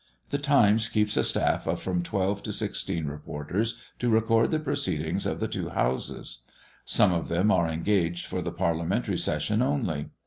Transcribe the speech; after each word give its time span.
The 0.31 0.39
Times 0.39 0.87
keeps 0.89 1.15
a 1.15 1.23
staff 1.23 1.67
of 1.67 1.79
from 1.79 2.01
twelve 2.01 2.41
to 2.41 2.51
sixteen 2.51 3.05
reporters 3.05 3.77
to 3.99 4.09
record 4.09 4.49
the 4.49 4.57
proceedings 4.59 5.27
of 5.27 5.39
the 5.39 5.47
two 5.47 5.69
houses. 5.69 6.39
Some 6.85 7.13
of 7.13 7.27
them 7.27 7.51
are 7.51 7.69
engaged 7.69 8.25
for 8.25 8.41
the 8.41 8.51
Parliamentary 8.51 9.19
session 9.19 9.61
only. 9.61 10.09